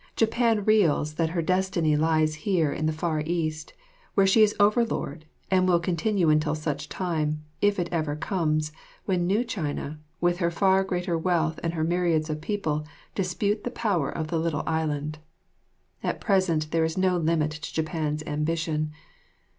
Japan 0.15 0.65
reels 0.65 1.13
that 1.13 1.29
her 1.29 1.43
destiny 1.43 1.95
lies 1.95 2.33
here 2.33 2.73
in 2.73 2.87
the 2.87 2.91
Far 2.91 3.21
East, 3.23 3.73
where 4.15 4.25
she 4.25 4.41
is 4.41 4.55
overlord, 4.59 5.25
and 5.51 5.67
will 5.67 5.79
continue 5.79 6.31
as 6.31 6.41
such 6.59 6.85
until 6.85 6.87
the 6.87 6.87
time, 6.87 7.45
if 7.61 7.77
it 7.77 7.87
ever 7.91 8.15
comes, 8.15 8.71
when 9.05 9.27
new 9.27 9.43
China, 9.43 9.99
with 10.19 10.39
her 10.39 10.49
far 10.49 10.83
greater 10.83 11.19
wealth 11.19 11.59
and 11.61 11.73
her 11.75 11.83
myriads 11.83 12.31
of 12.31 12.41
people, 12.41 12.83
dispute 13.13 13.63
the 13.63 13.69
power 13.69 14.09
of 14.09 14.29
the 14.29 14.39
little 14.39 14.63
Island. 14.65 15.19
At 16.01 16.19
present 16.19 16.71
there 16.71 16.83
is 16.83 16.97
no 16.97 17.15
limit 17.17 17.51
to 17.51 17.71
Japan's 17.71 18.23
ambition. 18.25 18.93